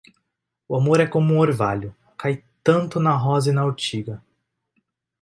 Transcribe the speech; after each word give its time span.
O 0.67 0.75
amor 0.75 0.99
é 0.99 1.05
como 1.05 1.31
um 1.31 1.37
orvalho; 1.39 1.95
cai 2.17 2.43
tanto 2.63 2.99
na 2.99 3.15
rosa 3.15 3.51
e 3.51 3.53
na 3.53 3.63
urtiga. 3.63 4.19